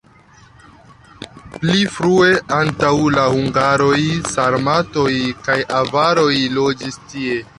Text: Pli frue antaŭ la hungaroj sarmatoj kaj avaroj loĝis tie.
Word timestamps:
Pli 1.57 1.81
frue 1.97 2.29
antaŭ 2.59 2.89
la 3.17 3.27
hungaroj 3.35 4.01
sarmatoj 4.33 5.13
kaj 5.49 5.59
avaroj 5.83 6.33
loĝis 6.59 7.01
tie. 7.13 7.41